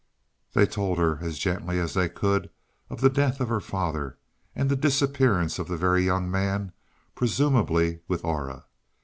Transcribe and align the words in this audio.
They 0.53 0.65
told 0.65 0.97
her, 0.97 1.19
as 1.21 1.37
gently 1.37 1.77
as 1.79 1.93
they 1.93 2.09
could, 2.09 2.49
of 2.89 3.01
the 3.01 3.09
death 3.11 3.39
of 3.39 3.49
her 3.49 3.59
father 3.59 4.17
and 4.55 4.67
the 4.67 4.75
disappearance 4.75 5.59
of 5.59 5.67
the 5.67 5.77
Very 5.77 6.03
Young 6.03 6.31
Man, 6.31 6.71
presumably 7.13 7.99
with 8.07 8.25
Aura. 8.25 8.65